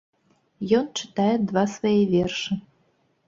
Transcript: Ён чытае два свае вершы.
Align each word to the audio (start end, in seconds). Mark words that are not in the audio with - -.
Ён 0.77 0.85
чытае 1.01 1.35
два 1.51 1.63
свае 1.75 1.99
вершы. 2.17 2.51